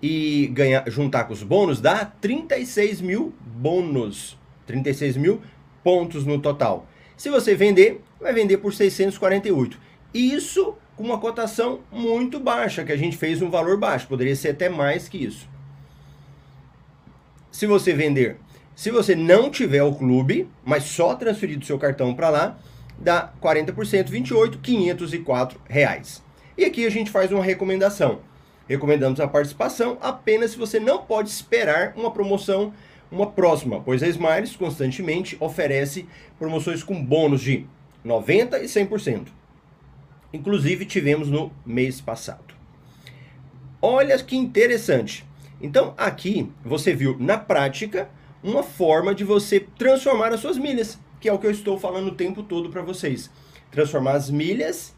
e 0.00 0.48
ganhar, 0.48 0.88
juntar 0.90 1.24
com 1.24 1.32
os 1.32 1.42
bônus, 1.42 1.80
dá 1.80 2.04
36 2.04 3.00
mil 3.00 3.34
bônus, 3.40 4.38
36 4.66 5.16
mil 5.16 5.40
pontos 5.84 6.24
no 6.24 6.40
total. 6.40 6.86
Se 7.16 7.30
você 7.30 7.54
vender, 7.54 8.02
vai 8.20 8.32
vender 8.32 8.58
por 8.58 8.72
648. 8.72 9.78
Isso 10.12 10.76
com 10.96 11.04
uma 11.04 11.18
cotação 11.18 11.80
muito 11.90 12.40
baixa, 12.40 12.84
que 12.84 12.92
a 12.92 12.96
gente 12.96 13.16
fez 13.16 13.40
um 13.40 13.50
valor 13.50 13.76
baixo, 13.78 14.08
poderia 14.08 14.36
ser 14.36 14.50
até 14.50 14.68
mais 14.68 15.08
que 15.08 15.18
isso. 15.18 15.48
Se 17.50 17.66
você 17.66 17.92
vender, 17.92 18.38
se 18.74 18.90
você 18.90 19.14
não 19.14 19.50
tiver 19.50 19.82
o 19.82 19.94
clube, 19.94 20.48
mas 20.64 20.84
só 20.84 21.14
transferir 21.14 21.58
do 21.58 21.64
seu 21.64 21.78
cartão 21.78 22.14
para 22.14 22.30
lá, 22.30 22.58
dá 22.98 23.32
40%, 23.42 24.08
28, 24.08 24.58
504 24.58 25.60
reais. 25.68 26.22
E 26.56 26.64
aqui 26.64 26.86
a 26.86 26.90
gente 26.90 27.10
faz 27.10 27.30
uma 27.32 27.44
recomendação. 27.44 28.20
Recomendamos 28.68 29.20
a 29.20 29.28
participação 29.28 29.98
apenas 30.00 30.52
se 30.52 30.58
você 30.58 30.78
não 30.78 31.02
pode 31.02 31.28
esperar 31.28 31.92
uma 31.96 32.10
promoção 32.10 32.72
uma 33.12 33.30
próxima, 33.30 33.80
pois 33.80 34.02
a 34.02 34.08
Smiles 34.08 34.56
constantemente 34.56 35.36
oferece 35.38 36.08
promoções 36.38 36.82
com 36.82 37.04
bônus 37.04 37.42
de 37.42 37.66
90% 38.04 38.62
e 38.62 38.64
100%. 38.64 39.26
Inclusive 40.32 40.86
tivemos 40.86 41.28
no 41.28 41.52
mês 41.64 42.00
passado. 42.00 42.54
Olha 43.82 44.18
que 44.18 44.34
interessante. 44.34 45.26
Então 45.60 45.92
aqui 45.98 46.50
você 46.64 46.94
viu 46.94 47.16
na 47.20 47.36
prática 47.36 48.08
uma 48.42 48.62
forma 48.62 49.14
de 49.14 49.24
você 49.24 49.60
transformar 49.60 50.32
as 50.32 50.40
suas 50.40 50.58
milhas, 50.58 50.98
que 51.20 51.28
é 51.28 51.32
o 51.32 51.38
que 51.38 51.46
eu 51.46 51.50
estou 51.50 51.78
falando 51.78 52.08
o 52.08 52.14
tempo 52.14 52.42
todo 52.42 52.70
para 52.70 52.82
vocês. 52.82 53.30
Transformar 53.70 54.12
as 54.12 54.28
milhas, 54.28 54.94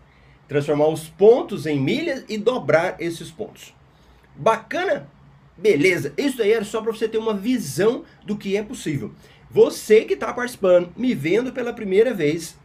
transformar 0.49 0.89
os 0.89 1.09
pontos 1.09 1.67
em 1.67 1.79
milhas 1.79 2.25
e 2.29 2.39
dobrar 2.39 2.97
esses 3.01 3.31
pontos. 3.31 3.75
Bacana? 4.35 5.09
Beleza, 5.57 6.13
isso 6.17 6.43
aí 6.43 6.53
era 6.53 6.65
só 6.65 6.81
para 6.81 6.93
você 6.93 7.07
ter 7.07 7.19
uma 7.19 7.35
visão 7.35 8.05
do 8.25 8.37
que 8.37 8.57
é 8.57 8.63
possível. 8.63 9.13
Você 9.51 10.05
que 10.05 10.15
está 10.15 10.33
participando, 10.33 10.93
me 10.97 11.15
vendo 11.15 11.53
pela 11.53 11.73
primeira 11.73 12.13
vez, 12.13 12.57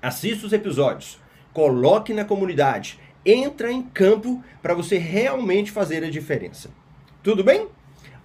assista 0.00 0.46
os 0.46 0.52
episódios, 0.52 1.18
coloque 1.52 2.14
na 2.14 2.24
comunidade, 2.24 3.00
entra 3.26 3.72
em 3.72 3.82
campo 3.82 4.42
para 4.62 4.74
você 4.74 4.96
realmente 4.96 5.72
fazer 5.72 6.04
a 6.04 6.10
diferença. 6.10 6.70
Tudo 7.20 7.42
bem? 7.42 7.68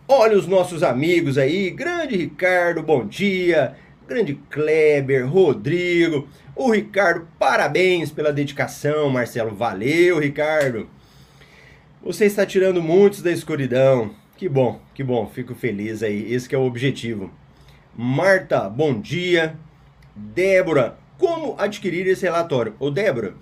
Olha 0.06 0.38
os 0.38 0.46
nossos 0.46 0.84
amigos 0.84 1.38
aí, 1.38 1.70
grande 1.70 2.18
Ricardo, 2.18 2.84
bom 2.84 3.08
dia, 3.08 3.74
grande 4.06 4.36
Kleber, 4.50 5.26
Rodrigo, 5.26 6.28
o 6.54 6.70
Ricardo, 6.70 7.26
parabéns 7.40 8.12
pela 8.12 8.34
dedicação, 8.34 9.10
Marcelo, 9.10 9.56
valeu, 9.56 10.20
Ricardo. 10.20 10.90
Você 12.04 12.26
está 12.26 12.46
tirando 12.46 12.82
muitos 12.82 13.22
da 13.22 13.32
escuridão. 13.32 14.14
Que 14.36 14.50
bom, 14.50 14.82
que 14.94 15.02
bom, 15.06 15.26
fico 15.26 15.56
feliz 15.56 16.04
aí. 16.04 16.34
Esse 16.34 16.54
é 16.54 16.58
o 16.58 16.66
objetivo. 16.66 17.32
Marta, 17.96 18.68
bom 18.68 19.00
dia. 19.00 19.58
Débora, 20.14 20.98
como 21.18 21.56
adquirir 21.58 22.06
esse 22.08 22.24
relatório? 22.24 22.76
Ô 22.78 22.92
Débora, 22.92 23.36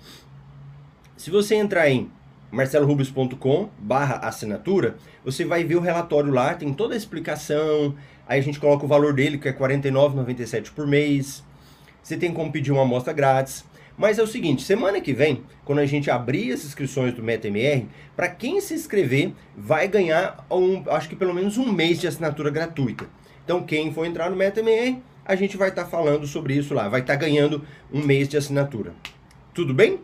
se 1.16 1.28
você 1.28 1.56
entrar 1.56 1.90
em 1.90 2.08
marcelorubens.com 2.52 3.70
barra 3.78 4.16
assinatura, 4.16 4.96
você 5.24 5.44
vai 5.44 5.64
ver 5.64 5.76
o 5.76 5.80
relatório 5.80 6.30
lá, 6.30 6.54
tem 6.54 6.72
toda 6.72 6.94
a 6.94 6.96
explicação, 6.96 7.96
aí 8.28 8.38
a 8.38 8.42
gente 8.42 8.60
coloca 8.60 8.84
o 8.84 8.88
valor 8.88 9.14
dele, 9.14 9.38
que 9.38 9.48
é 9.48 9.50
R$ 9.50 9.58
49,97 9.58 10.70
por 10.72 10.86
mês. 10.86 11.42
Você 12.02 12.16
tem 12.16 12.32
como 12.32 12.52
pedir 12.52 12.70
uma 12.70 12.82
amostra 12.82 13.12
grátis. 13.12 13.64
Mas 13.96 14.18
é 14.18 14.22
o 14.22 14.26
seguinte, 14.26 14.62
semana 14.62 15.00
que 15.00 15.12
vem, 15.12 15.42
quando 15.64 15.78
a 15.80 15.86
gente 15.86 16.10
abrir 16.10 16.52
as 16.52 16.64
inscrições 16.64 17.12
do 17.12 17.22
MetaMR, 17.22 17.86
para 18.16 18.28
quem 18.28 18.60
se 18.60 18.74
inscrever, 18.74 19.32
vai 19.56 19.86
ganhar, 19.86 20.46
um, 20.50 20.82
acho 20.90 21.08
que 21.08 21.16
pelo 21.16 21.34
menos 21.34 21.58
um 21.58 21.70
mês 21.70 22.00
de 22.00 22.06
assinatura 22.06 22.50
gratuita. 22.50 23.06
Então, 23.44 23.62
quem 23.62 23.92
for 23.92 24.06
entrar 24.06 24.30
no 24.30 24.36
MetaMR, 24.36 24.98
a 25.24 25.36
gente 25.36 25.56
vai 25.56 25.68
estar 25.68 25.84
tá 25.84 25.90
falando 25.90 26.26
sobre 26.26 26.54
isso 26.54 26.74
lá, 26.74 26.88
vai 26.88 27.00
estar 27.00 27.14
tá 27.14 27.20
ganhando 27.20 27.64
um 27.92 28.02
mês 28.02 28.28
de 28.28 28.36
assinatura. 28.36 28.92
Tudo 29.54 29.74
bem? 29.74 30.00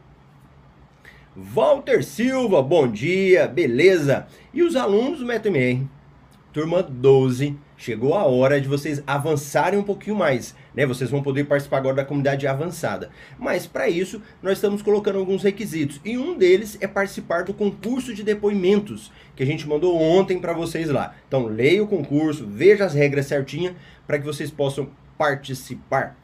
Walter 1.40 2.02
Silva, 2.02 2.60
bom 2.60 2.88
dia, 2.88 3.46
beleza? 3.46 4.26
E 4.52 4.60
os 4.60 4.74
alunos 4.74 5.20
do 5.20 5.24
MetaMR, 5.24 5.86
turma 6.52 6.82
12, 6.82 7.56
chegou 7.76 8.14
a 8.16 8.24
hora 8.24 8.60
de 8.60 8.66
vocês 8.66 9.00
avançarem 9.06 9.78
um 9.78 9.84
pouquinho 9.84 10.16
mais, 10.16 10.52
né? 10.74 10.84
Vocês 10.84 11.08
vão 11.08 11.22
poder 11.22 11.44
participar 11.44 11.76
agora 11.76 11.94
da 11.94 12.04
comunidade 12.04 12.44
avançada. 12.44 13.10
Mas 13.38 13.68
para 13.68 13.88
isso, 13.88 14.20
nós 14.42 14.54
estamos 14.54 14.82
colocando 14.82 15.20
alguns 15.20 15.44
requisitos, 15.44 16.00
e 16.04 16.18
um 16.18 16.36
deles 16.36 16.76
é 16.80 16.88
participar 16.88 17.44
do 17.44 17.54
concurso 17.54 18.12
de 18.12 18.24
depoimentos 18.24 19.12
que 19.36 19.44
a 19.44 19.46
gente 19.46 19.68
mandou 19.68 19.96
ontem 19.96 20.40
para 20.40 20.52
vocês 20.52 20.88
lá. 20.88 21.14
Então, 21.28 21.46
leia 21.46 21.84
o 21.84 21.86
concurso, 21.86 22.44
veja 22.48 22.84
as 22.84 22.94
regras 22.94 23.26
certinha 23.26 23.76
para 24.08 24.18
que 24.18 24.26
vocês 24.26 24.50
possam 24.50 24.88
participar. 25.16 26.16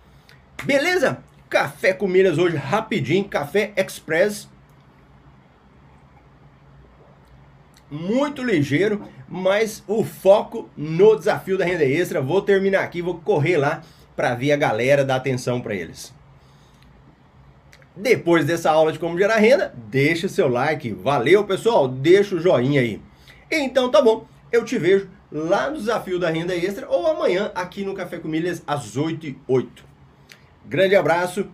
Beleza? 0.64 1.18
Café 1.48 1.92
com 1.92 2.08
milhas 2.08 2.36
hoje 2.36 2.56
rapidinho, 2.56 3.26
café 3.26 3.72
express 3.76 4.52
muito 7.90 8.42
ligeiro, 8.42 9.02
mas 9.28 9.82
o 9.86 10.04
foco 10.04 10.68
no 10.76 11.16
desafio 11.16 11.58
da 11.58 11.64
renda 11.64 11.84
extra. 11.84 12.20
Vou 12.20 12.42
terminar 12.42 12.82
aqui, 12.82 13.02
vou 13.02 13.16
correr 13.18 13.56
lá 13.56 13.82
para 14.16 14.34
ver 14.34 14.52
a 14.52 14.56
galera 14.56 15.04
dar 15.04 15.16
atenção 15.16 15.60
para 15.60 15.74
eles. 15.74 16.14
Depois 17.96 18.44
dessa 18.44 18.70
aula 18.70 18.92
de 18.92 18.98
como 18.98 19.16
gerar 19.16 19.36
renda, 19.36 19.72
deixa 19.88 20.26
o 20.26 20.30
seu 20.30 20.48
like. 20.48 20.92
Valeu, 20.92 21.44
pessoal. 21.44 21.86
Deixa 21.86 22.34
o 22.34 22.40
joinha 22.40 22.80
aí. 22.80 23.00
Então 23.50 23.88
tá 23.90 24.02
bom. 24.02 24.26
Eu 24.50 24.64
te 24.64 24.78
vejo 24.78 25.08
lá 25.30 25.70
no 25.70 25.76
desafio 25.76 26.18
da 26.18 26.30
renda 26.30 26.54
extra 26.54 26.88
ou 26.88 27.06
amanhã 27.06 27.52
aqui 27.54 27.84
no 27.84 27.94
Café 27.94 28.18
com 28.18 28.28
Milhas 28.28 28.62
às 28.66 28.96
8 28.96 29.26
e 29.26 29.38
8. 29.46 29.84
Grande 30.66 30.96
abraço. 30.96 31.46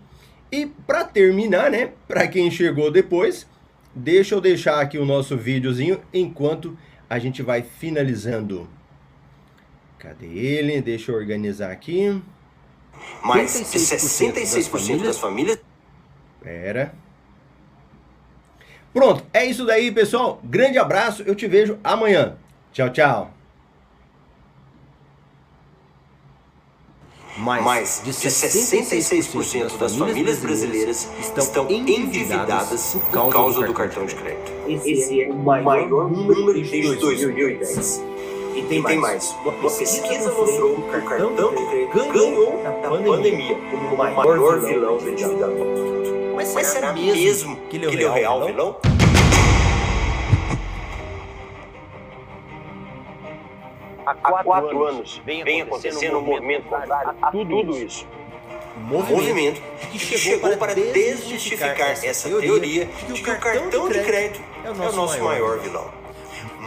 E 0.50 0.66
para 0.66 1.04
terminar, 1.04 1.70
né, 1.70 1.92
para 2.08 2.26
quem 2.26 2.50
chegou 2.50 2.90
depois, 2.90 3.46
Deixa 3.94 4.34
eu 4.34 4.40
deixar 4.40 4.80
aqui 4.80 4.98
o 4.98 5.04
nosso 5.04 5.36
videozinho 5.36 6.00
enquanto 6.12 6.76
a 7.08 7.18
gente 7.18 7.42
vai 7.42 7.62
finalizando. 7.62 8.68
Cadê 9.98 10.26
ele? 10.26 10.80
Deixa 10.80 11.10
eu 11.10 11.16
organizar 11.16 11.70
aqui. 11.70 12.22
Mas 13.22 13.50
66%, 13.50 13.98
66 13.98 15.02
das 15.02 15.18
famílias... 15.18 15.58
Pera. 16.40 16.94
Pronto, 18.92 19.24
é 19.32 19.44
isso 19.44 19.64
daí, 19.66 19.92
pessoal. 19.92 20.40
Grande 20.42 20.78
abraço, 20.78 21.22
eu 21.22 21.34
te 21.34 21.46
vejo 21.46 21.78
amanhã. 21.82 22.36
Tchau, 22.72 22.90
tchau. 22.90 23.39
Mais, 27.36 27.64
mais 27.64 28.02
de 28.04 28.10
66% 28.10 29.78
das 29.78 29.96
famílias 29.96 30.38
brasileiras 30.38 31.08
estão 31.36 31.70
endividadas 31.70 32.96
por 33.10 33.32
causa 33.32 33.62
do 33.62 33.72
cartão 33.72 34.04
de 34.04 34.14
crédito. 34.14 34.52
Esse 34.68 35.22
é 35.22 35.30
o 35.30 35.34
maior 35.36 36.10
número 36.10 36.52
desde 36.52 36.96
2010. 36.96 38.02
E 38.54 38.62
tem, 38.62 38.82
tem 38.82 38.98
mais. 38.98 39.34
Uma 39.44 39.70
pesquisa 39.70 40.32
mostrou 40.32 40.74
que 40.74 40.80
o 40.80 41.02
cartão 41.02 41.54
de 41.54 41.66
crédito 41.66 42.12
ganhou 42.12 42.62
da 42.62 42.72
pandemia 42.72 43.56
como 43.70 43.94
o 43.94 43.96
maior 43.96 44.60
vilão 44.60 44.98
do 44.98 45.08
endividamento. 45.08 46.00
Mas 46.34 46.66
será 46.66 46.92
mesmo 46.92 47.56
que 47.68 47.76
ele 47.76 48.02
é 48.02 48.08
o 48.08 48.12
real 48.12 48.46
vilão? 48.46 48.76
Quatro, 54.30 54.44
quatro 54.46 54.84
anos, 54.84 55.20
vem, 55.24 55.44
vem 55.44 55.62
acontecendo 55.62 56.18
um 56.18 56.22
movimento 56.22 56.64
contrário 56.64 57.14
a 57.20 57.30
tudo 57.30 57.76
isso. 57.76 58.06
Movimento, 58.76 59.12
movimento 59.12 59.62
que 59.90 59.98
chegou, 59.98 60.18
chegou 60.18 60.56
para 60.56 60.74
desmistificar 60.74 61.90
essa 62.04 62.28
teoria 62.28 62.86
de 62.86 63.12
que 63.14 63.30
o 63.30 63.38
cartão 63.38 63.88
de 63.88 64.00
crédito 64.00 64.40
é 64.64 64.70
o 64.70 64.74
nosso 64.74 65.22
maior 65.22 65.58
vilão. 65.58 66.00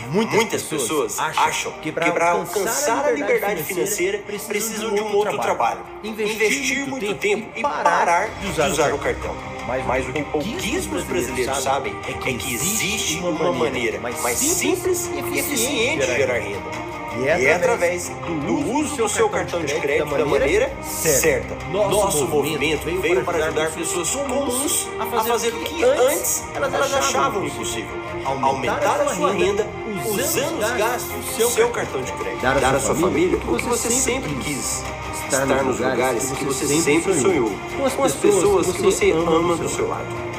Muitas, 0.10 0.36
Muitas 0.36 0.64
pessoas, 0.64 1.18
acham 1.20 1.72
que 1.82 1.92
para 1.92 2.32
alcançar 2.32 3.06
a 3.06 3.12
liberdade 3.12 3.64
financeira 3.64 4.20
precisam 4.20 4.94
de 4.94 5.02
um 5.02 5.16
outro 5.16 5.38
trabalho, 5.40 5.80
investir 6.04 6.88
muito 6.88 7.16
tempo 7.16 7.50
e 7.56 7.62
parar 7.62 8.30
de 8.40 8.48
usar 8.48 8.94
o 8.94 9.00
cartão. 9.00 9.36
Mas 9.88 10.08
o 10.08 10.14
que 10.14 10.24
pouquíssimos 10.24 11.04
brasileiros 11.04 11.58
sabem 11.58 11.96
é 12.08 12.14
que 12.14 12.54
existe 12.54 13.20
uma 13.20 13.52
maneira 13.52 14.00
mais 14.00 14.38
simples 14.38 15.10
e 15.14 15.40
eficiente 15.40 16.06
de 16.06 16.16
gerar 16.16 16.40
renda 16.40 16.93
e 17.18 17.28
é, 17.28 17.42
e 17.42 17.46
é 17.46 17.54
através 17.56 18.10
do 18.10 18.72
uso 18.72 18.96
do 18.98 19.10
seu 19.10 19.30
cartão 19.30 19.64
de 19.64 19.74
crédito 19.76 20.16
da 20.16 20.26
maneira 20.26 20.72
certa. 20.84 21.56
Nosso 21.72 22.28
movimento 22.28 22.86
veio 23.02 23.24
para 23.24 23.46
ajudar 23.46 23.72
pessoas 23.72 24.10
comuns 24.10 24.88
a 25.00 25.06
fazer 25.06 25.54
o 25.54 25.60
que 25.60 25.84
antes 25.84 26.44
elas 26.56 26.94
achavam 26.94 27.46
impossível. 27.46 28.04
Aumentar 28.26 29.02
a 29.02 29.16
sua 29.16 29.34
renda 29.34 29.68
usando 30.06 30.60
os 30.60 30.72
gastos 30.72 31.26
do 31.38 31.50
seu 31.50 31.70
cartão 31.70 32.02
de 32.02 32.12
crédito. 32.14 32.42
Dar 32.42 32.76
à 32.76 32.80
sua 32.80 32.96
família 32.96 33.38
o 33.38 33.58
que 33.58 33.66
você 33.66 33.90
sempre 33.90 34.34
quis. 34.36 34.84
Estar 35.26 35.46
nos 35.64 35.80
lugares 35.80 36.32
que 36.32 36.46
você 36.46 36.68
sempre 36.68 37.20
sonhou. 37.20 37.52
Com 37.96 38.04
as 38.04 38.14
pessoas 38.16 38.72
que 38.72 38.82
você 38.82 39.12
ama 39.12 39.56
do 39.56 39.70
seu 39.70 39.88
lado 39.88 40.33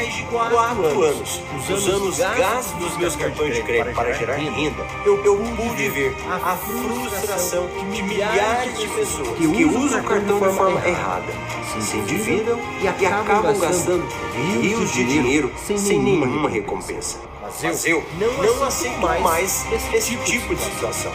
mais 0.00 0.14
de 0.14 0.22
quatro 0.24 0.58
anos, 1.02 1.42
usando 1.68 2.08
os 2.08 2.18
gastos 2.18 2.72
dos 2.78 2.96
meus 2.96 3.16
cartões 3.16 3.54
de 3.54 3.62
crédito 3.62 3.94
para 3.94 4.12
gerar 4.14 4.36
renda, 4.36 4.86
eu, 5.04 5.22
eu 5.22 5.36
pude 5.36 5.88
ver 5.90 6.16
a 6.30 6.56
frustração 6.56 7.68
de 7.92 8.02
milhares 8.02 8.78
de 8.78 8.88
pessoas 8.88 9.36
que 9.36 9.64
usam 9.64 10.00
o 10.00 10.04
cartão 10.04 10.40
de 10.40 10.56
forma 10.56 10.88
errada, 10.88 11.32
se 11.80 11.96
endividam 11.98 12.58
e 12.80 12.88
acabam 12.88 13.58
gastando 13.58 14.06
rios 14.60 14.90
de 14.92 15.04
dinheiro 15.04 15.52
sem 15.66 15.98
nenhuma 15.98 16.48
recompensa. 16.48 17.18
Mas 17.62 17.84
eu 17.84 18.02
não 18.18 18.64
aceito 18.64 18.98
mais 19.00 19.66
esse 19.92 20.16
tipo 20.16 20.54
de 20.54 20.62
situação. 20.62 21.12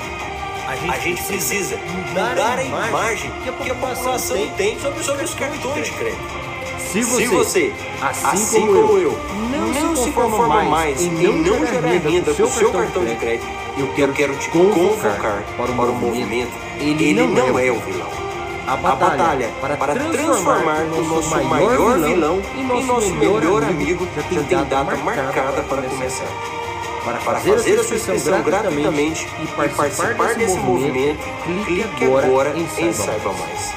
A 0.67 0.97
gente 0.99 1.23
precisa 1.23 1.77
mudar 1.77 2.59
a 2.59 2.63
imagem 2.63 3.31
que 3.43 3.49
a 3.49 3.53
população 3.53 4.15
tem 4.57 4.77
sobre 4.79 5.23
os 5.23 5.33
cartões 5.33 5.85
de 5.85 5.91
crédito. 5.93 6.54
Se 6.91 7.03
você, 7.03 7.23
Se 7.23 7.27
você. 7.27 7.73
Assim, 8.01 8.27
assim, 8.27 8.61
como, 8.67 8.87
como 8.87 8.97
eu, 8.97 9.17
não, 9.51 9.67
não 9.67 9.95
se 9.95 10.11
conforma 10.11 10.63
mais 10.63 11.01
em 11.01 11.09
não, 11.09 11.33
não 11.33 11.65
gerar 11.65 11.89
renda 11.89 12.33
do 12.33 12.47
seu 12.47 12.71
cartão 12.71 13.03
de 13.03 13.15
crédito, 13.15 13.47
eu 13.77 13.87
quero, 13.95 14.11
eu 14.11 14.15
quero 14.15 14.35
te 14.37 14.49
convocar 14.49 15.43
para 15.57 15.71
o 15.71 15.95
movimento. 15.95 16.51
Ele, 16.79 17.09
ele 17.09 17.27
não 17.27 17.57
é, 17.57 17.67
é 17.67 17.71
o 17.71 17.79
vilão. 17.79 18.25
A 18.67 18.75
batalha, 18.77 19.05
a 19.05 19.17
batalha 19.17 19.49
para, 19.61 19.77
para 19.77 19.93
transformar 19.93 20.81
o 20.81 21.03
nosso 21.03 21.43
maior 21.43 21.99
vilão 21.99 22.41
em 22.55 22.83
nosso 22.83 23.13
melhor 23.13 23.63
amigo 23.63 24.07
já 24.15 24.23
tem 24.23 24.41
data 24.43 24.83
marcada 24.83 25.61
para 25.63 25.81
começar. 25.83 26.25
Para 27.03 27.19
fazer, 27.19 27.51
para 27.51 27.57
fazer 27.59 27.79
a 27.79 27.83
sua 27.83 27.95
inscrição 27.97 28.41
gratuitamente 28.41 29.27
e 29.43 29.47
participar 29.47 30.33
desse 30.33 30.57
movimento, 30.57 31.19
clique 31.43 31.83
agora 32.23 32.57
em 32.57 32.67
Saiba 32.67 33.31
Mais. 33.33 33.74